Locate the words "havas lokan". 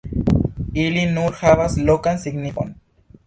1.43-2.21